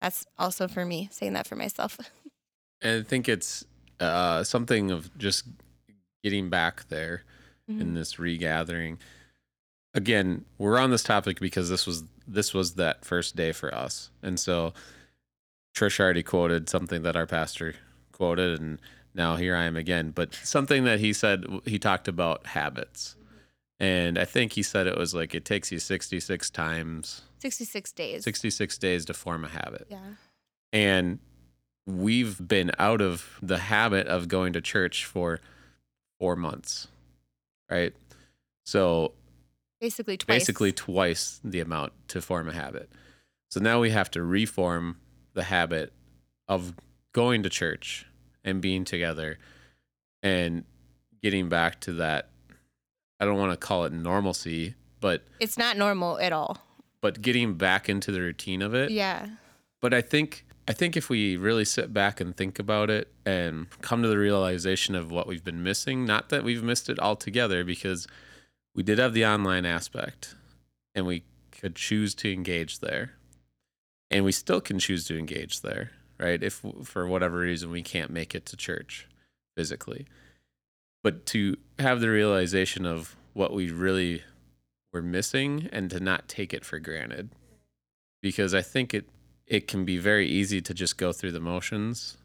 That's 0.00 0.26
also 0.38 0.68
for 0.68 0.84
me, 0.84 1.08
saying 1.10 1.32
that 1.32 1.46
for 1.46 1.56
myself. 1.56 1.98
And 2.82 3.00
I 3.00 3.08
think 3.08 3.26
it's 3.26 3.64
uh, 4.00 4.44
something 4.44 4.90
of 4.90 5.16
just 5.16 5.46
getting 6.22 6.50
back 6.50 6.86
there 6.88 7.22
mm-hmm. 7.68 7.80
in 7.80 7.94
this 7.94 8.18
regathering. 8.18 8.98
Again, 9.94 10.44
we're 10.58 10.78
on 10.78 10.90
this 10.90 11.02
topic 11.02 11.40
because 11.40 11.70
this 11.70 11.86
was 11.86 12.04
this 12.28 12.52
was 12.52 12.74
that 12.74 13.02
first 13.02 13.34
day 13.34 13.52
for 13.52 13.74
us. 13.74 14.10
And 14.22 14.38
so 14.38 14.74
Trish 15.76 16.00
already 16.00 16.22
quoted 16.22 16.68
something 16.68 17.02
that 17.02 17.16
our 17.16 17.26
pastor 17.26 17.74
quoted 18.12 18.58
and 18.58 18.80
now 19.14 19.36
here 19.36 19.54
I 19.54 19.64
am 19.64 19.76
again. 19.76 20.10
But 20.10 20.34
something 20.34 20.84
that 20.84 21.00
he 21.00 21.12
said, 21.12 21.44
he 21.64 21.78
talked 21.78 22.08
about 22.08 22.46
habits. 22.48 23.16
And 23.78 24.18
I 24.18 24.24
think 24.24 24.52
he 24.52 24.62
said 24.62 24.86
it 24.86 24.96
was 24.96 25.14
like 25.14 25.34
it 25.34 25.44
takes 25.44 25.70
you 25.70 25.78
66 25.78 26.50
times 26.50 27.22
66 27.40 27.92
days. 27.92 28.24
66 28.24 28.78
days 28.78 29.04
to 29.04 29.14
form 29.14 29.44
a 29.44 29.48
habit. 29.48 29.86
Yeah. 29.90 29.98
And 30.72 31.18
we've 31.86 32.46
been 32.46 32.72
out 32.78 33.00
of 33.00 33.38
the 33.42 33.58
habit 33.58 34.06
of 34.06 34.28
going 34.28 34.52
to 34.54 34.60
church 34.60 35.04
for 35.04 35.40
four 36.18 36.36
months, 36.36 36.88
right? 37.70 37.94
So 38.64 39.12
Basically 39.80 40.16
twice. 40.16 40.26
basically 40.26 40.72
twice 40.72 41.40
the 41.44 41.60
amount 41.60 41.92
to 42.08 42.20
form 42.22 42.48
a 42.48 42.52
habit. 42.52 42.90
So 43.50 43.60
now 43.60 43.80
we 43.80 43.90
have 43.90 44.10
to 44.12 44.22
reform 44.22 44.96
the 45.36 45.44
habit 45.44 45.92
of 46.48 46.74
going 47.12 47.44
to 47.44 47.48
church 47.48 48.06
and 48.44 48.60
being 48.60 48.84
together 48.84 49.38
and 50.22 50.64
getting 51.22 51.48
back 51.48 51.78
to 51.82 51.92
that 51.92 52.30
I 53.20 53.24
don't 53.24 53.38
want 53.38 53.52
to 53.52 53.56
call 53.56 53.84
it 53.86 53.92
normalcy, 53.94 54.74
but 55.00 55.22
It's 55.40 55.56
not 55.56 55.76
normal 55.78 56.18
at 56.18 56.32
all. 56.32 56.58
but 57.00 57.22
getting 57.22 57.54
back 57.54 57.88
into 57.88 58.10
the 58.12 58.20
routine 58.20 58.60
of 58.60 58.74
it. 58.74 58.90
Yeah. 58.90 59.28
But 59.80 59.94
I 59.94 60.00
think 60.02 60.44
I 60.68 60.72
think 60.72 60.96
if 60.96 61.08
we 61.08 61.36
really 61.36 61.64
sit 61.64 61.92
back 61.94 62.20
and 62.20 62.36
think 62.36 62.58
about 62.58 62.90
it 62.90 63.12
and 63.24 63.68
come 63.82 64.02
to 64.02 64.08
the 64.08 64.18
realization 64.18 64.94
of 64.96 65.10
what 65.12 65.26
we've 65.28 65.44
been 65.44 65.62
missing, 65.62 66.04
not 66.04 66.28
that 66.30 66.42
we've 66.44 66.62
missed 66.62 66.88
it 66.90 66.98
altogether 66.98 67.62
because 67.64 68.06
we 68.74 68.82
did 68.82 68.98
have 68.98 69.12
the 69.14 69.24
online 69.24 69.64
aspect 69.64 70.34
and 70.94 71.06
we 71.06 71.22
could 71.52 71.76
choose 71.76 72.14
to 72.16 72.32
engage 72.32 72.80
there. 72.80 73.12
And 74.10 74.24
we 74.24 74.32
still 74.32 74.60
can 74.60 74.78
choose 74.78 75.04
to 75.06 75.18
engage 75.18 75.60
there, 75.62 75.90
right? 76.18 76.42
If 76.42 76.62
for 76.84 77.06
whatever 77.06 77.38
reason 77.38 77.70
we 77.70 77.82
can't 77.82 78.10
make 78.10 78.34
it 78.34 78.46
to 78.46 78.56
church 78.56 79.08
physically. 79.56 80.06
But 81.02 81.26
to 81.26 81.56
have 81.78 82.00
the 82.00 82.10
realization 82.10 82.86
of 82.86 83.16
what 83.32 83.52
we 83.52 83.70
really 83.70 84.22
were 84.92 85.02
missing 85.02 85.68
and 85.72 85.90
to 85.90 86.00
not 86.00 86.28
take 86.28 86.54
it 86.54 86.64
for 86.64 86.78
granted. 86.78 87.30
Because 88.22 88.54
I 88.54 88.62
think 88.62 88.94
it 88.94 89.08
it 89.46 89.68
can 89.68 89.84
be 89.84 89.98
very 89.98 90.26
easy 90.26 90.60
to 90.60 90.74
just 90.74 90.96
go 90.96 91.12
through 91.12 91.32
the 91.32 91.40
motions. 91.40 92.16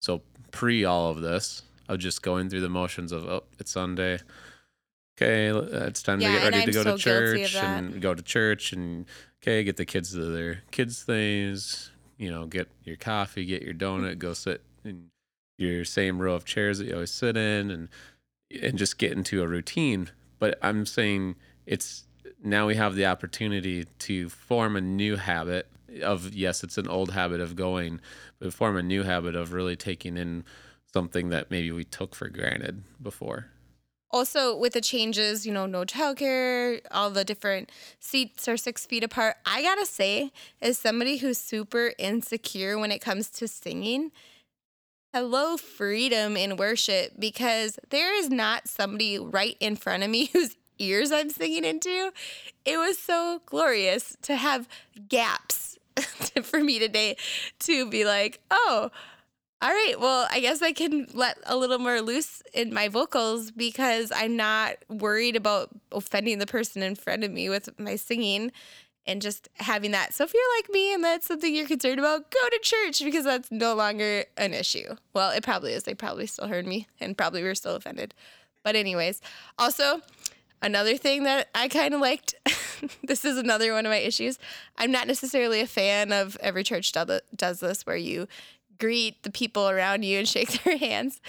So 0.00 0.22
pre 0.50 0.84
all 0.84 1.10
of 1.10 1.20
this, 1.20 1.62
of 1.88 1.98
just 1.98 2.22
going 2.22 2.48
through 2.48 2.60
the 2.60 2.68
motions 2.68 3.10
of 3.10 3.24
oh, 3.24 3.44
it's 3.58 3.70
Sunday. 3.70 4.20
Okay, 5.20 5.50
uh, 5.50 5.86
it's 5.86 6.00
time 6.00 6.20
Yeah, 6.20 6.28
to 6.28 6.38
get 6.38 6.44
ready 6.44 6.64
to 6.66 6.72
go 6.72 6.84
to 6.84 6.90
so 6.90 6.94
of 6.94 7.00
church 7.00 7.54
and 7.56 8.00
go 8.00 8.14
to 8.14 8.22
church 8.22 8.72
and 8.72 9.04
okay, 9.42 9.64
get 9.64 9.76
the 9.76 9.84
kids 9.84 10.12
to 10.12 10.24
their 10.26 10.62
kids 10.70 11.02
things. 11.02 11.90
You 12.18 12.30
know, 12.30 12.46
get 12.46 12.68
your 12.84 12.96
coffee, 12.96 13.44
get 13.44 13.62
your 13.62 13.74
donut, 13.74 14.18
go 14.18 14.32
sit 14.32 14.62
in 14.84 15.10
your 15.56 15.84
same 15.84 16.20
row 16.20 16.34
of 16.34 16.44
chairs 16.44 16.78
that 16.78 16.86
you 16.86 16.94
always 16.94 17.10
sit 17.10 17.36
in, 17.36 17.70
and 17.72 17.88
and 18.62 18.78
just 18.78 18.96
get 18.96 19.10
into 19.10 19.42
a 19.42 19.48
routine. 19.48 20.10
But 20.38 20.56
I'm 20.62 20.86
saying 20.86 21.34
it's 21.66 22.04
now 22.40 22.68
we 22.68 22.76
have 22.76 22.94
the 22.94 23.06
opportunity 23.06 23.86
to 23.98 24.28
form 24.28 24.76
a 24.76 24.80
new 24.80 25.16
habit 25.16 25.68
of 26.00 26.32
yes, 26.32 26.62
it's 26.62 26.78
an 26.78 26.86
old 26.86 27.10
habit 27.10 27.40
of 27.40 27.56
going, 27.56 28.00
but 28.38 28.54
form 28.54 28.76
a 28.76 28.84
new 28.84 29.02
habit 29.02 29.34
of 29.34 29.52
really 29.52 29.74
taking 29.74 30.16
in 30.16 30.44
something 30.92 31.30
that 31.30 31.50
maybe 31.50 31.72
we 31.72 31.82
took 31.82 32.14
for 32.14 32.28
granted 32.28 32.84
before. 33.02 33.46
Also, 34.10 34.56
with 34.56 34.72
the 34.72 34.80
changes, 34.80 35.46
you 35.46 35.52
know, 35.52 35.66
no 35.66 35.84
childcare, 35.84 36.80
all 36.90 37.10
the 37.10 37.24
different 37.24 37.70
seats 38.00 38.48
are 38.48 38.56
six 38.56 38.86
feet 38.86 39.04
apart. 39.04 39.36
I 39.44 39.62
gotta 39.62 39.84
say, 39.84 40.32
as 40.62 40.78
somebody 40.78 41.18
who's 41.18 41.38
super 41.38 41.92
insecure 41.98 42.78
when 42.78 42.90
it 42.90 43.00
comes 43.00 43.28
to 43.30 43.46
singing, 43.46 44.10
hello, 45.12 45.58
freedom 45.58 46.36
in 46.36 46.56
worship, 46.56 47.12
because 47.18 47.78
there 47.90 48.14
is 48.18 48.30
not 48.30 48.66
somebody 48.66 49.18
right 49.18 49.56
in 49.60 49.76
front 49.76 50.02
of 50.02 50.10
me 50.10 50.26
whose 50.32 50.56
ears 50.78 51.12
I'm 51.12 51.28
singing 51.28 51.64
into. 51.64 52.12
It 52.64 52.78
was 52.78 52.98
so 52.98 53.42
glorious 53.44 54.16
to 54.22 54.36
have 54.36 54.68
gaps 55.08 55.78
for 56.42 56.62
me 56.62 56.78
today 56.78 57.16
to 57.60 57.88
be 57.90 58.04
like, 58.04 58.40
oh, 58.50 58.90
all 59.60 59.70
right. 59.70 59.94
Well, 59.98 60.28
I 60.30 60.38
guess 60.38 60.62
I 60.62 60.72
can 60.72 61.08
let 61.14 61.38
a 61.44 61.56
little 61.56 61.78
more 61.78 62.00
loose 62.00 62.42
in 62.54 62.72
my 62.72 62.88
vocals 62.88 63.50
because 63.50 64.12
I'm 64.14 64.36
not 64.36 64.76
worried 64.88 65.34
about 65.34 65.70
offending 65.90 66.38
the 66.38 66.46
person 66.46 66.82
in 66.82 66.94
front 66.94 67.24
of 67.24 67.32
me 67.32 67.48
with 67.48 67.68
my 67.78 67.96
singing 67.96 68.52
and 69.04 69.20
just 69.20 69.48
having 69.54 69.90
that. 69.92 70.14
So 70.14 70.22
if 70.22 70.32
you're 70.32 70.56
like 70.58 70.70
me 70.70 70.94
and 70.94 71.02
that's 71.02 71.26
something 71.26 71.52
you're 71.52 71.66
concerned 71.66 71.98
about, 71.98 72.30
go 72.30 72.48
to 72.50 72.58
church 72.62 73.02
because 73.02 73.24
that's 73.24 73.50
no 73.50 73.74
longer 73.74 74.26
an 74.36 74.54
issue. 74.54 74.94
Well, 75.12 75.30
it 75.30 75.42
probably 75.42 75.72
is. 75.72 75.82
They 75.82 75.94
probably 75.94 76.26
still 76.26 76.46
heard 76.46 76.66
me 76.66 76.86
and 77.00 77.18
probably 77.18 77.42
were 77.42 77.54
still 77.56 77.74
offended. 77.74 78.14
But, 78.62 78.76
anyways, 78.76 79.20
also, 79.58 80.02
another 80.62 80.96
thing 80.96 81.24
that 81.24 81.48
I 81.54 81.68
kind 81.68 81.94
of 81.94 82.00
liked 82.00 82.34
this 83.02 83.24
is 83.24 83.38
another 83.38 83.72
one 83.72 83.86
of 83.86 83.90
my 83.90 83.96
issues. 83.96 84.38
I'm 84.76 84.92
not 84.92 85.06
necessarily 85.06 85.60
a 85.60 85.66
fan 85.66 86.12
of 86.12 86.36
every 86.40 86.62
church 86.62 86.92
do- 86.92 87.20
does 87.34 87.60
this 87.60 87.86
where 87.86 87.96
you 87.96 88.28
greet 88.78 89.22
the 89.22 89.30
people 89.30 89.68
around 89.68 90.04
you 90.04 90.18
and 90.18 90.28
shake 90.28 90.62
their 90.64 90.76
hands. 90.76 91.20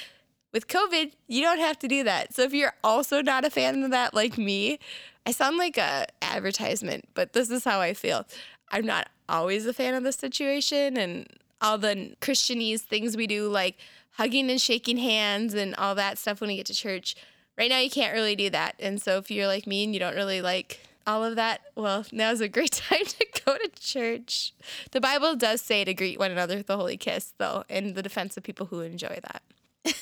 With 0.52 0.68
COVID, 0.68 1.12
you 1.28 1.42
don't 1.42 1.60
have 1.60 1.78
to 1.80 1.88
do 1.88 2.04
that. 2.04 2.34
So 2.34 2.42
if 2.44 2.54
you're 2.54 2.74
also 2.84 3.22
not 3.22 3.46
a 3.46 3.50
fan 3.50 3.84
of 3.84 3.92
that 3.92 4.14
like 4.14 4.38
me, 4.38 4.80
I 5.26 5.32
sound 5.32 5.58
like 5.58 5.78
a 5.78 6.08
advertisement, 6.24 7.08
but 7.14 7.34
this 7.34 7.52
is 7.52 7.64
how 7.64 7.82
I 7.82 7.94
feel. 7.94 8.26
I'm 8.72 8.86
not 8.86 9.10
always 9.28 9.66
a 9.68 9.74
fan 9.74 9.94
of 9.94 10.04
the 10.04 10.12
situation 10.12 10.98
and 10.98 11.28
all 11.62 11.78
the 11.78 12.16
Christianese 12.22 12.82
things 12.82 13.16
we 13.16 13.28
do 13.28 13.48
like 13.48 13.78
hugging 14.12 14.50
and 14.50 14.60
shaking 14.60 14.98
hands 14.98 15.54
and 15.54 15.76
all 15.76 15.94
that 15.96 16.18
stuff 16.18 16.42
when 16.42 16.50
we 16.50 16.58
get 16.58 16.66
to 16.68 16.74
church. 16.74 17.16
Right 17.58 17.70
now 17.70 17.80
you 17.80 17.90
can't 17.90 18.14
really 18.14 18.36
do 18.36 18.50
that. 18.50 18.76
And 18.80 19.02
so 19.02 19.18
if 19.18 19.30
you're 19.30 19.48
like 19.48 19.68
me 19.68 19.84
and 19.84 19.94
you 19.94 20.00
don't 20.00 20.16
really 20.16 20.42
like 20.42 20.80
all 21.10 21.24
of 21.26 21.36
that, 21.38 21.62
well, 21.76 22.06
now's 22.12 22.40
a 22.40 22.48
great 22.48 22.72
time 22.90 23.04
to 23.04 23.26
go 23.44 23.58
to 23.58 23.70
church. 23.80 24.54
The 24.92 25.02
Bible 25.02 25.36
does 25.36 25.60
say 25.60 25.84
to 25.84 25.94
greet 25.94 26.20
one 26.20 26.30
another 26.30 26.58
with 26.58 26.68
the 26.68 26.78
holy 26.78 26.98
kiss, 26.98 27.34
though, 27.40 27.64
in 27.68 27.96
the 27.96 28.04
defense 28.04 28.38
of 28.38 28.44
people 28.44 28.68
who 28.68 28.82
enjoy 28.82 29.20
that. 29.24 29.42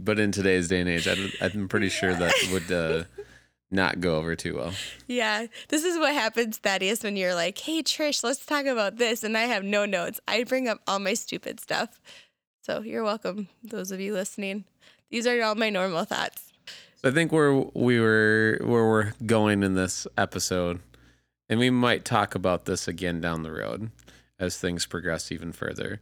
But 0.00 0.18
in 0.18 0.32
today's 0.32 0.68
day 0.68 0.80
and 0.80 0.88
age, 0.88 1.06
I, 1.06 1.16
I'm 1.42 1.68
pretty 1.68 1.90
sure 1.90 2.14
that 2.14 2.32
would 2.50 2.72
uh, 2.72 3.04
not 3.70 4.00
go 4.00 4.16
over 4.16 4.34
too 4.34 4.56
well. 4.56 4.72
Yeah, 5.06 5.48
this 5.68 5.84
is 5.84 5.98
what 5.98 6.14
happens, 6.14 6.56
Thaddeus, 6.56 7.02
when 7.02 7.14
you're 7.14 7.34
like, 7.34 7.58
hey, 7.58 7.82
Trish, 7.82 8.24
let's 8.24 8.46
talk 8.46 8.64
about 8.64 8.96
this. 8.96 9.22
And 9.22 9.36
I 9.36 9.42
have 9.42 9.64
no 9.64 9.84
notes. 9.84 10.18
I 10.26 10.44
bring 10.44 10.66
up 10.66 10.80
all 10.86 10.98
my 10.98 11.12
stupid 11.12 11.60
stuff. 11.60 12.00
So 12.62 12.80
you're 12.80 13.04
welcome, 13.04 13.48
those 13.62 13.92
of 13.92 14.00
you 14.00 14.14
listening. 14.14 14.64
These 15.10 15.26
are 15.26 15.42
all 15.42 15.56
my 15.56 15.68
normal 15.68 16.04
thoughts. 16.04 16.47
So 17.00 17.08
I 17.08 17.12
think 17.12 17.30
where 17.30 17.54
we 17.54 18.00
were 18.00 18.58
where 18.60 18.84
we're 18.84 19.12
going 19.24 19.62
in 19.62 19.74
this 19.74 20.08
episode, 20.16 20.80
and 21.48 21.60
we 21.60 21.70
might 21.70 22.04
talk 22.04 22.34
about 22.34 22.64
this 22.64 22.88
again 22.88 23.20
down 23.20 23.44
the 23.44 23.52
road 23.52 23.92
as 24.40 24.58
things 24.58 24.84
progress 24.84 25.30
even 25.30 25.52
further. 25.52 26.00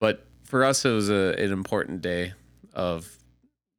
But 0.00 0.26
for 0.42 0.64
us, 0.64 0.86
it 0.86 0.90
was 0.90 1.10
a, 1.10 1.34
an 1.38 1.52
important 1.52 2.00
day 2.00 2.32
of 2.72 3.18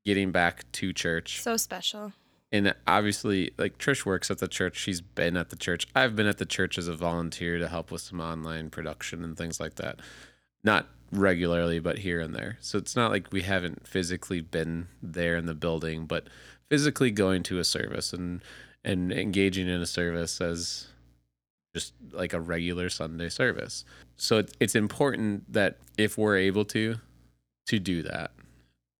getting 0.05 0.31
back 0.31 0.71
to 0.73 0.93
church. 0.93 1.41
So 1.41 1.57
special. 1.57 2.13
and 2.51 2.75
obviously 2.85 3.51
like 3.57 3.79
trish 3.79 4.05
works 4.05 4.29
at 4.29 4.37
the 4.37 4.47
church 4.47 4.77
she's 4.77 5.01
been 5.01 5.35
at 5.35 5.49
the 5.49 5.55
church 5.55 5.87
i've 5.95 6.15
been 6.15 6.27
at 6.27 6.37
the 6.37 6.45
church 6.45 6.77
as 6.77 6.87
a 6.87 6.93
volunteer 6.93 7.57
to 7.57 7.67
help 7.67 7.89
with 7.89 8.01
some 8.01 8.19
online 8.19 8.69
production 8.69 9.23
and 9.23 9.35
things 9.37 9.59
like 9.59 9.75
that 9.75 9.99
not 10.63 10.87
regularly 11.13 11.79
but 11.79 11.99
here 11.99 12.19
and 12.19 12.35
there. 12.35 12.57
So 12.61 12.77
it's 12.77 12.95
not 12.95 13.11
like 13.11 13.31
we 13.31 13.41
haven't 13.41 13.87
physically 13.87 14.41
been 14.41 14.87
there 15.01 15.35
in 15.35 15.45
the 15.45 15.53
building 15.53 16.05
but 16.05 16.27
physically 16.69 17.11
going 17.11 17.43
to 17.43 17.59
a 17.59 17.63
service 17.63 18.13
and 18.13 18.41
and 18.83 19.11
engaging 19.13 19.67
in 19.67 19.81
a 19.81 19.85
service 19.85 20.41
as 20.41 20.87
just 21.73 21.93
like 22.11 22.33
a 22.33 22.39
regular 22.39 22.89
sunday 22.89 23.29
service. 23.29 23.85
So 24.15 24.37
it's, 24.39 24.53
it's 24.59 24.75
important 24.75 25.51
that 25.51 25.77
if 25.97 26.17
we're 26.17 26.37
able 26.37 26.65
to 26.65 26.95
to 27.67 27.79
do 27.79 28.03
that. 28.03 28.31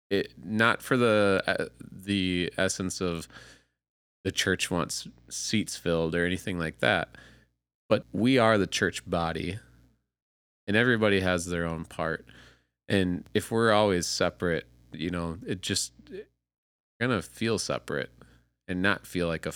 It 0.10 0.34
not 0.44 0.82
for 0.82 0.96
the 0.96 1.44
uh, 1.46 1.66
the 1.82 2.52
essence 2.58 3.02
of 3.02 3.28
the 4.24 4.32
church 4.32 4.72
wants 4.72 5.08
seats 5.30 5.76
filled 5.76 6.16
or 6.16 6.26
anything 6.26 6.58
like 6.58 6.80
that 6.80 7.10
but 7.94 8.06
we 8.12 8.40
are 8.40 8.58
the 8.58 8.66
church 8.66 9.08
body 9.08 9.60
and 10.68 10.78
everybody 10.78 11.20
has 11.22 11.46
their 11.46 11.66
own 11.66 11.86
part. 11.86 12.26
And 12.88 13.24
if 13.34 13.52
we're 13.52 13.72
always 13.72 14.08
separate 14.08 14.68
you 14.96 15.10
know 15.10 15.38
it 15.46 15.62
just 15.62 15.92
it's 16.12 16.28
gonna 17.00 17.22
feel 17.22 17.58
separate 17.58 18.12
and 18.68 18.82
not 18.82 19.06
feel 19.06 19.28
like 19.28 19.46
a, 19.46 19.54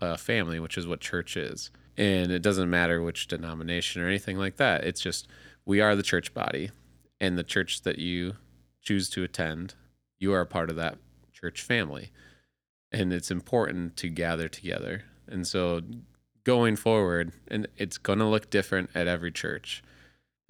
a 0.00 0.16
family 0.16 0.58
which 0.58 0.78
is 0.78 0.86
what 0.86 1.00
church 1.00 1.36
is. 1.36 1.70
And 1.96 2.32
it 2.32 2.40
doesn't 2.40 2.70
matter 2.70 3.02
which 3.02 3.26
denomination 3.26 4.00
or 4.00 4.08
anything 4.08 4.38
like 4.38 4.56
that. 4.56 4.84
It's 4.84 5.00
just 5.00 5.28
we 5.66 5.80
are 5.80 5.94
the 5.94 6.02
church 6.02 6.32
body 6.32 6.70
and 7.20 7.36
the 7.36 7.44
church 7.44 7.82
that 7.82 7.98
you 7.98 8.34
choose 8.82 9.10
to 9.10 9.22
attend 9.22 9.74
you 10.20 10.32
are 10.32 10.40
a 10.40 10.46
part 10.46 10.70
of 10.70 10.76
that 10.76 10.98
church 11.32 11.62
family. 11.62 12.10
And 12.92 13.12
it's 13.12 13.30
important 13.30 13.96
to 13.96 14.08
gather 14.08 14.48
together. 14.48 15.04
And 15.26 15.46
so 15.46 15.80
going 16.44 16.76
forward 16.76 17.32
and 17.48 17.66
it's 17.76 17.98
going 17.98 18.18
to 18.18 18.24
look 18.26 18.50
different 18.50 18.90
at 18.94 19.06
every 19.06 19.32
church 19.32 19.82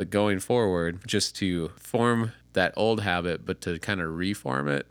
but 0.01 0.09
going 0.09 0.39
forward 0.41 1.07
just 1.07 1.37
to 1.37 1.69
form 1.77 2.33
that 2.55 2.73
old 2.75 3.03
habit 3.03 3.45
but 3.45 3.61
to 3.61 3.79
kind 3.79 4.01
of 4.01 4.17
reform 4.17 4.67
it 4.67 4.87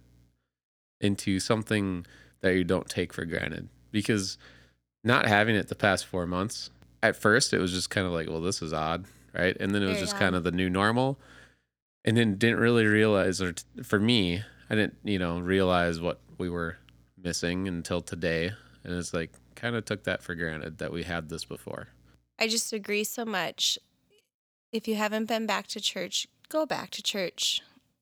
into 1.01 1.39
something 1.39 2.05
that 2.41 2.53
you 2.53 2.63
don't 2.63 2.87
take 2.87 3.11
for 3.11 3.25
granted 3.25 3.67
because 3.91 4.37
not 5.03 5.25
having 5.25 5.55
it 5.55 5.67
the 5.67 5.73
past 5.73 6.05
4 6.05 6.27
months 6.27 6.69
at 7.01 7.15
first 7.15 7.53
it 7.53 7.57
was 7.57 7.71
just 7.71 7.89
kind 7.89 8.05
of 8.05 8.13
like 8.13 8.29
well 8.29 8.41
this 8.41 8.61
is 8.61 8.71
odd 8.71 9.05
right? 9.33 9.55
And 9.59 9.73
then 9.73 9.81
it 9.83 9.85
was 9.85 9.95
Very 9.95 10.03
just 10.05 10.15
odd. 10.15 10.19
kind 10.19 10.35
of 10.35 10.43
the 10.43 10.51
new 10.51 10.69
normal. 10.69 11.19
And 12.05 12.15
then 12.15 12.35
didn't 12.35 12.59
really 12.59 12.85
realize, 12.85 13.41
or 13.41 13.53
t- 13.53 13.63
for 13.83 13.99
me, 13.99 14.41
I 14.69 14.75
didn't, 14.75 14.97
you 15.03 15.19
know, 15.19 15.39
realize 15.39 15.99
what 15.99 16.19
we 16.37 16.49
were 16.49 16.77
missing 17.21 17.67
until 17.67 18.01
today. 18.01 18.51
And 18.83 18.95
it's 18.95 19.13
like, 19.13 19.31
kind 19.55 19.75
of 19.75 19.83
took 19.85 20.05
that 20.05 20.23
for 20.23 20.35
granted 20.35 20.77
that 20.77 20.93
we 20.93 21.03
had 21.03 21.29
this 21.29 21.43
before. 21.43 21.89
I 22.39 22.47
just 22.47 22.71
agree 22.71 23.03
so 23.03 23.25
much. 23.25 23.77
If 24.71 24.87
you 24.87 24.95
haven't 24.95 25.25
been 25.25 25.47
back 25.47 25.65
to 25.67 25.81
church, 25.81 26.27
go 26.47 26.65
back 26.65 26.91
to 26.91 27.01
church. 27.01 27.61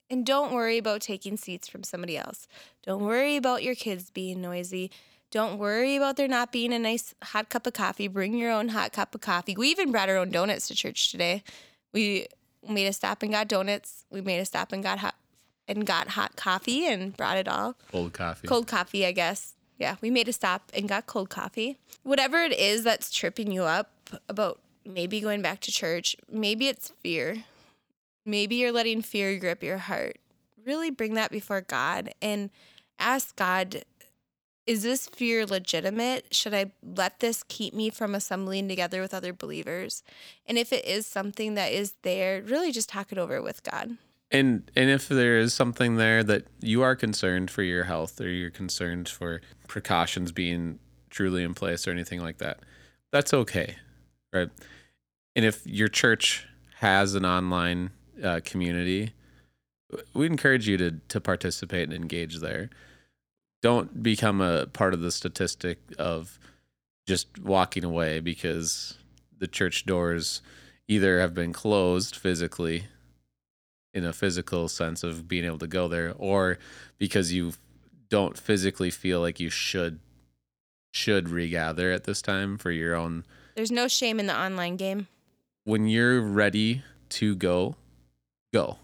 And 0.09 0.25
don't 0.25 0.53
worry 0.53 0.77
about 0.77 1.01
taking 1.01 1.37
seats 1.37 1.67
from 1.67 1.83
somebody 1.83 2.17
else. 2.17 2.47
Don't 2.83 3.03
worry 3.03 3.37
about 3.37 3.63
your 3.63 3.75
kids 3.75 4.09
being 4.09 4.41
noisy. 4.41 4.91
Don't 5.31 5.57
worry 5.57 5.95
about 5.97 6.15
there 6.15 6.27
not 6.27 6.51
being 6.51 6.73
a 6.73 6.79
nice 6.79 7.13
hot 7.23 7.49
cup 7.49 7.67
of 7.67 7.73
coffee. 7.73 8.07
Bring 8.07 8.37
your 8.37 8.51
own 8.51 8.69
hot 8.69 8.93
cup 8.93 9.15
of 9.15 9.21
coffee. 9.21 9.55
We 9.57 9.69
even 9.69 9.91
brought 9.91 10.09
our 10.09 10.17
own 10.17 10.29
donuts 10.29 10.67
to 10.67 10.75
church 10.75 11.11
today. 11.11 11.43
We 11.93 12.27
made 12.67 12.87
a 12.87 12.93
stop 12.93 13.23
and 13.23 13.31
got 13.31 13.47
donuts. 13.47 14.05
We 14.09 14.21
made 14.21 14.39
a 14.39 14.45
stop 14.45 14.71
and 14.71 14.83
got 14.83 14.99
hot 14.99 15.15
and 15.67 15.85
got 15.85 16.09
hot 16.09 16.35
coffee 16.37 16.85
and 16.85 17.15
brought 17.15 17.37
it 17.37 17.47
all. 17.47 17.75
Cold 17.91 18.13
coffee. 18.13 18.47
Cold 18.47 18.67
coffee, 18.67 19.05
I 19.05 19.11
guess. 19.11 19.53
Yeah, 19.77 19.95
we 20.01 20.09
made 20.09 20.27
a 20.27 20.33
stop 20.33 20.71
and 20.73 20.87
got 20.87 21.05
cold 21.05 21.29
coffee. 21.29 21.77
Whatever 22.03 22.37
it 22.39 22.57
is 22.57 22.83
that's 22.83 23.11
tripping 23.11 23.51
you 23.51 23.63
up 23.63 23.91
about 24.29 24.59
maybe 24.87 25.19
going 25.19 25.41
back 25.41 25.59
to 25.61 25.71
church, 25.71 26.15
maybe 26.31 26.67
it's 26.67 26.89
fear. 27.01 27.43
Maybe 28.25 28.55
you're 28.55 28.71
letting 28.71 29.01
fear 29.01 29.37
grip 29.37 29.63
your 29.63 29.77
heart. 29.77 30.17
Really 30.65 30.91
bring 30.91 31.13
that 31.13 31.31
before 31.31 31.61
God 31.61 32.13
and 32.21 32.49
ask 32.99 33.35
God, 33.35 33.83
is 34.65 34.83
this 34.83 35.07
fear 35.07 35.45
legitimate? 35.45 36.33
Should 36.33 36.53
I 36.53 36.71
let 36.83 37.21
this 37.21 37.43
keep 37.47 37.73
me 37.73 37.89
from 37.89 38.13
assembling 38.13 38.67
together 38.67 39.01
with 39.01 39.13
other 39.13 39.31
believers? 39.31 40.03
And 40.45 40.57
if 40.57 40.73
it 40.73 40.83
is 40.83 41.07
something 41.07 41.53
that 41.53 41.71
is 41.71 41.93
there, 42.01 42.41
really 42.41 42.73
just 42.73 42.89
talk 42.89 43.11
it 43.11 43.17
over 43.17 43.41
with 43.41 43.63
God. 43.63 43.97
And 44.29 44.69
and 44.75 44.89
if 44.89 45.07
there 45.07 45.37
is 45.37 45.53
something 45.53 45.95
there 45.95 46.21
that 46.23 46.47
you 46.59 46.81
are 46.81 46.97
concerned 46.97 47.49
for 47.49 47.63
your 47.63 47.85
health 47.85 48.19
or 48.19 48.27
you're 48.27 48.49
concerned 48.49 49.07
for 49.07 49.39
precautions 49.69 50.33
being 50.33 50.79
truly 51.09 51.43
in 51.43 51.53
place 51.53 51.87
or 51.87 51.91
anything 51.91 52.21
like 52.21 52.39
that, 52.39 52.59
that's 53.11 53.33
okay, 53.33 53.77
right? 54.33 54.49
And 55.37 55.45
if 55.45 55.65
your 55.67 55.87
church 55.87 56.47
has 56.79 57.13
an 57.13 57.23
online 57.23 57.91
uh, 58.23 58.41
community, 58.43 59.13
we 60.15 60.25
encourage 60.25 60.67
you 60.67 60.77
to 60.77 60.99
to 61.09 61.21
participate 61.21 61.83
and 61.83 61.93
engage 61.93 62.39
there. 62.39 62.71
Don't 63.61 64.01
become 64.01 64.41
a 64.41 64.65
part 64.65 64.95
of 64.95 65.01
the 65.01 65.11
statistic 65.11 65.77
of 65.99 66.39
just 67.05 67.37
walking 67.37 67.83
away 67.83 68.19
because 68.19 68.97
the 69.37 69.47
church 69.47 69.85
doors 69.85 70.41
either 70.87 71.19
have 71.19 71.35
been 71.35 71.53
closed 71.53 72.15
physically 72.15 72.85
in 73.93 74.03
a 74.03 74.13
physical 74.13 74.67
sense 74.67 75.03
of 75.03 75.27
being 75.27 75.45
able 75.45 75.59
to 75.59 75.67
go 75.67 75.87
there 75.87 76.13
or 76.17 76.57
because 76.97 77.31
you 77.31 77.53
don't 78.09 78.37
physically 78.37 78.89
feel 78.89 79.21
like 79.21 79.39
you 79.39 79.49
should 79.49 79.99
should 80.91 81.29
regather 81.29 81.91
at 81.91 82.05
this 82.05 82.23
time 82.23 82.57
for 82.57 82.71
your 82.71 82.95
own 82.95 83.23
There's 83.55 83.71
no 83.71 83.87
shame 83.87 84.19
in 84.19 84.25
the 84.25 84.37
online 84.37 84.77
game. 84.77 85.07
When 85.67 85.85
you're 85.85 86.21
ready 86.21 86.81
to 87.09 87.35
go 87.35 87.75
go 88.53 88.77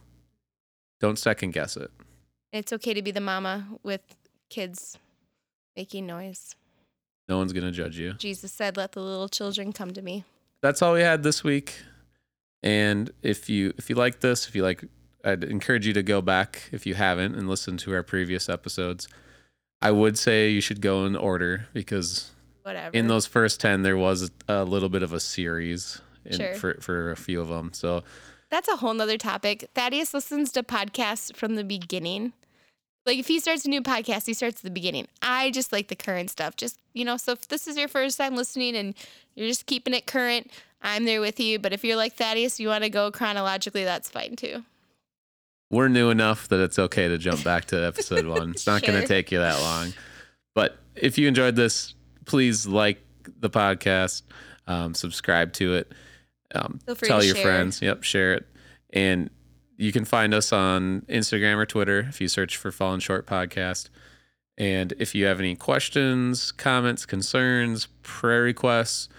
don't 0.99 1.17
second 1.17 1.51
guess 1.51 1.77
it 1.77 1.89
It's 2.51 2.73
okay 2.73 2.93
to 2.93 3.01
be 3.01 3.11
the 3.11 3.21
mama 3.21 3.65
with 3.83 4.01
kids 4.49 4.97
making 5.77 6.05
noise. 6.05 6.55
no 7.29 7.37
one's 7.37 7.53
going 7.53 7.63
to 7.65 7.71
judge 7.71 7.97
you 7.97 8.13
Jesus 8.13 8.51
said, 8.51 8.75
Let 8.75 8.91
the 8.91 8.99
little 9.01 9.29
children 9.29 9.71
come 9.71 9.91
to 9.93 10.01
me. 10.01 10.25
that's 10.61 10.81
all 10.81 10.93
we 10.93 11.01
had 11.01 11.23
this 11.23 11.41
week 11.41 11.73
and 12.61 13.11
if 13.21 13.49
you 13.49 13.73
if 13.77 13.89
you 13.89 13.95
like 13.95 14.19
this 14.19 14.45
if 14.49 14.53
you 14.55 14.61
like 14.63 14.83
i'd 15.23 15.45
encourage 15.45 15.87
you 15.87 15.93
to 15.93 16.03
go 16.03 16.21
back 16.21 16.63
if 16.73 16.85
you 16.85 16.95
haven't 16.95 17.33
and 17.35 17.47
listen 17.47 17.77
to 17.77 17.93
our 17.93 18.03
previous 18.03 18.49
episodes 18.49 19.07
i 19.81 19.89
would 19.89 20.17
say 20.17 20.49
you 20.49 20.59
should 20.59 20.81
go 20.81 21.05
in 21.05 21.15
order 21.15 21.67
because 21.73 22.31
Whatever. 22.63 22.95
in 22.95 23.07
those 23.07 23.25
first 23.25 23.61
10 23.61 23.83
there 23.83 23.95
was 23.97 24.29
a 24.49 24.65
little 24.65 24.89
bit 24.89 25.01
of 25.03 25.13
a 25.13 25.19
series 25.21 26.01
in, 26.25 26.37
Sure. 26.37 26.53
for, 26.55 26.77
for 26.81 27.11
a 27.11 27.15
few 27.15 27.39
of 27.41 27.47
them 27.49 27.71
so 27.73 28.03
That's 28.49 28.67
a 28.67 28.75
whole 28.77 28.93
nother 28.93 29.17
topic. 29.17 29.69
Thaddeus 29.73 30.13
listens 30.13 30.51
to 30.53 30.63
podcasts 30.63 31.35
from 31.35 31.55
the 31.55 31.63
beginning. 31.63 32.33
Like 33.05 33.17
if 33.17 33.27
he 33.27 33.39
starts 33.39 33.65
a 33.65 33.69
new 33.69 33.81
podcast, 33.81 34.27
he 34.27 34.33
starts 34.33 34.57
at 34.57 34.63
the 34.63 34.69
beginning. 34.69 35.07
I 35.21 35.51
just 35.51 35.71
like 35.73 35.87
the 35.87 35.95
current 35.95 36.29
stuff. 36.29 36.55
Just, 36.55 36.77
you 36.93 37.03
know, 37.03 37.17
so 37.17 37.31
if 37.33 37.47
this 37.47 37.67
is 37.67 37.75
your 37.77 37.87
first 37.87 38.17
time 38.17 38.35
listening 38.35 38.75
and 38.75 38.93
you're 39.35 39.47
just 39.47 39.65
keeping 39.65 39.93
it 39.93 40.05
current, 40.05 40.51
I'm 40.81 41.03
there 41.05 41.19
with 41.19 41.39
you. 41.39 41.59
But 41.59 41.73
if 41.73 41.83
you're 41.83 41.97
like 41.97 42.13
Thaddeus, 42.13 42.59
you 42.59 42.67
want 42.67 42.83
to 42.83 42.89
go 42.89 43.09
chronologically, 43.11 43.83
that's 43.83 44.09
fine 44.09 44.35
too. 44.35 44.63
we're 45.71 45.87
new 45.87 46.09
enough 46.11 46.47
that 46.49 46.59
it's 46.59 46.77
okay 46.77 47.07
to 47.07 47.17
jump 47.17 47.43
back 47.43 47.65
to 47.65 47.83
episode 47.91 48.27
one 48.27 48.51
it's 48.51 48.67
not 48.67 48.83
going 48.83 49.01
to 49.01 49.07
take 49.07 49.31
you 49.31 49.39
that 49.39 49.59
long 49.61 49.91
but 50.53 50.77
if 50.95 51.17
you 51.17 51.27
enjoyed 51.27 51.55
this 51.55 51.95
please 52.25 52.67
like 52.67 53.01
the 53.39 53.49
podcast 53.49 54.21
um, 54.67 54.93
subscribe 54.93 55.51
to 55.53 55.73
it 55.73 55.91
um, 56.53 56.79
tell 56.97 57.23
your 57.23 57.35
share. 57.35 57.43
friends 57.43 57.81
yep 57.81 58.03
share 58.03 58.33
it 58.33 58.47
and 58.91 59.29
you 59.77 59.91
can 59.91 60.05
find 60.05 60.33
us 60.33 60.53
on 60.53 61.01
instagram 61.09 61.57
or 61.57 61.65
twitter 61.65 61.99
if 61.99 62.21
you 62.21 62.27
search 62.27 62.57
for 62.57 62.71
fallen 62.71 62.99
short 62.99 63.25
podcast 63.25 63.89
and 64.57 64.93
if 64.99 65.15
you 65.15 65.25
have 65.25 65.39
any 65.39 65.55
questions 65.55 66.51
comments 66.51 67.05
concerns 67.05 67.87
prayer 68.01 68.43
requests 68.43 69.09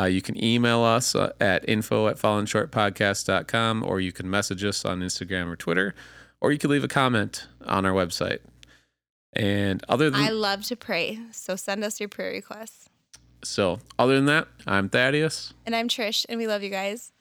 uh, 0.00 0.04
you 0.04 0.22
can 0.22 0.42
email 0.42 0.80
us 0.82 1.14
uh, 1.14 1.32
at 1.40 1.68
info 1.68 2.08
at 2.08 2.16
fallenshortpodcast.com 2.16 3.82
or 3.82 4.00
you 4.00 4.12
can 4.12 4.28
message 4.28 4.64
us 4.64 4.84
on 4.84 5.00
instagram 5.00 5.50
or 5.50 5.56
twitter 5.56 5.94
or 6.40 6.52
you 6.52 6.58
can 6.58 6.70
leave 6.70 6.84
a 6.84 6.88
comment 6.88 7.46
on 7.66 7.86
our 7.86 7.92
website 7.92 8.40
and 9.32 9.82
other 9.88 10.10
than 10.10 10.20
I 10.20 10.30
love 10.30 10.64
to 10.64 10.76
pray. 10.76 11.18
So 11.32 11.56
send 11.56 11.84
us 11.84 12.00
your 12.00 12.08
prayer 12.08 12.32
requests. 12.32 12.88
So 13.42 13.78
other 13.98 14.14
than 14.16 14.26
that 14.26 14.46
i'm 14.66 14.88
thaddeus 14.88 15.52
And 15.66 15.74
I'm 15.76 15.88
Trish, 15.88 16.26
and 16.28 16.38
we 16.38 16.46
love 16.46 16.62
you 16.62 16.70
guys. 16.70 17.12